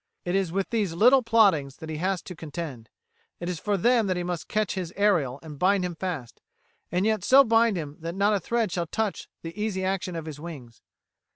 It 0.25 0.33
is 0.33 0.51
with 0.51 0.71
these 0.71 0.93
little 0.95 1.21
plottings 1.21 1.75
that 1.77 1.87
he 1.91 1.97
has 1.97 2.23
to 2.23 2.35
contend. 2.35 2.89
It 3.39 3.47
is 3.47 3.59
for 3.59 3.77
them 3.77 4.07
that 4.07 4.17
he 4.17 4.23
must 4.23 4.47
catch 4.47 4.73
his 4.73 4.91
Ariel 4.95 5.39
and 5.43 5.59
bind 5.59 5.85
him 5.85 5.93
fast, 5.93 6.41
and 6.91 7.05
yet 7.05 7.23
so 7.23 7.43
bind 7.43 7.77
him 7.77 7.97
that 7.99 8.15
not 8.15 8.33
a 8.33 8.39
thread 8.39 8.71
shall 8.71 8.87
touch 8.87 9.29
the 9.43 9.55
easy 9.55 9.83
action 9.85 10.15
of 10.15 10.25
his 10.25 10.39
wings. 10.39 10.81